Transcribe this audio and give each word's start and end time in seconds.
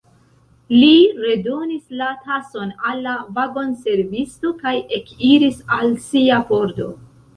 Li 0.75 0.87
redonis 1.25 1.83
la 1.99 2.07
tason 2.29 2.73
al 2.91 3.03
la 3.09 3.13
vagonservisto, 3.35 4.53
kaj 4.65 4.75
ekiris 5.01 5.61
al 5.77 5.93
sia 6.07 6.41
pordo. 6.53 6.91